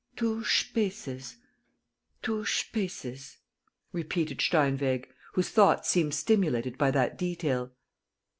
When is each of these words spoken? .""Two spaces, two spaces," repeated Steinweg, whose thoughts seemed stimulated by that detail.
.""Two 0.15 0.43
spaces, 0.43 1.37
two 2.23 2.43
spaces," 2.43 3.37
repeated 3.91 4.39
Steinweg, 4.39 5.05
whose 5.33 5.49
thoughts 5.49 5.89
seemed 5.89 6.15
stimulated 6.15 6.75
by 6.75 6.89
that 6.89 7.19
detail. 7.19 7.71